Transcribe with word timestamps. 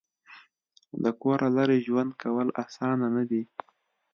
د 1.03 1.05
کوره 1.21 1.47
لرې 1.57 1.77
ژوند 1.87 2.11
کول 2.21 2.47
اسانه 2.63 3.07
نه 3.15 3.23
دي. 3.29 3.41